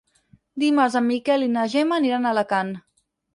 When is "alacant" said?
2.33-2.73